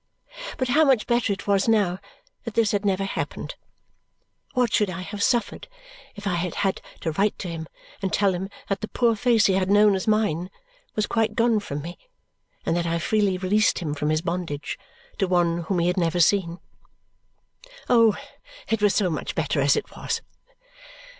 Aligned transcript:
But 0.57 0.69
how 0.69 0.83
much 0.83 1.05
better 1.05 1.31
it 1.31 1.45
was 1.45 1.67
now 1.67 1.99
that 2.43 2.55
this 2.55 2.71
had 2.71 2.83
never 2.83 3.03
happened! 3.03 3.53
What 4.55 4.73
should 4.73 4.89
I 4.89 5.01
have 5.01 5.21
suffered 5.21 5.67
if 6.15 6.25
I 6.25 6.33
had 6.33 6.55
had 6.65 6.81
to 7.01 7.11
write 7.11 7.37
to 7.37 7.47
him 7.47 7.67
and 8.01 8.11
tell 8.11 8.33
him 8.33 8.49
that 8.67 8.81
the 8.81 8.87
poor 8.87 9.15
face 9.15 9.45
he 9.45 9.53
had 9.53 9.69
known 9.69 9.93
as 9.93 10.07
mine 10.07 10.49
was 10.95 11.05
quite 11.05 11.35
gone 11.35 11.59
from 11.59 11.83
me 11.83 11.99
and 12.65 12.75
that 12.75 12.87
I 12.87 12.97
freely 12.97 13.37
released 13.37 13.77
him 13.77 13.93
from 13.93 14.09
his 14.09 14.21
bondage 14.23 14.79
to 15.19 15.27
one 15.27 15.59
whom 15.65 15.77
he 15.77 15.85
had 15.85 15.97
never 15.97 16.19
seen! 16.19 16.57
Oh, 17.87 18.17
it 18.69 18.81
was 18.81 18.95
so 18.95 19.11
much 19.11 19.35
better 19.35 19.61
as 19.61 19.75
it 19.75 19.91
was! 19.95 20.23